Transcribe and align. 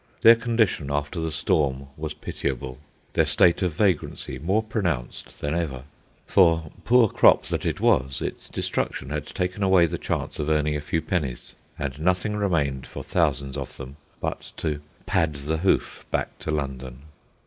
Their 0.23 0.33
condition 0.35 0.89
after 0.89 1.19
the 1.19 1.31
storm 1.31 1.89
was 1.95 2.15
pitiable, 2.15 2.79
their 3.13 3.27
state 3.27 3.61
of 3.61 3.73
vagrancy 3.73 4.39
more 4.39 4.63
pronounced 4.63 5.39
than 5.41 5.53
ever; 5.53 5.83
for, 6.25 6.71
poor 6.85 7.07
crop 7.07 7.43
that 7.49 7.67
it 7.67 7.79
was, 7.79 8.19
its 8.19 8.49
destruction 8.49 9.11
had 9.11 9.27
taken 9.27 9.61
away 9.61 9.85
the 9.85 9.99
chance 9.99 10.39
of 10.39 10.49
earning 10.49 10.75
a 10.75 10.81
few 10.81 11.03
pennies, 11.03 11.53
and 11.77 11.99
nothing 11.99 12.35
remained 12.35 12.87
for 12.87 13.03
thousands 13.03 13.55
of 13.55 13.77
them 13.77 13.97
but 14.19 14.51
to 14.57 14.81
"pad 15.05 15.35
the 15.35 15.57
hoof" 15.57 16.03
back 16.09 16.39
to 16.39 16.49
London. 16.49 17.03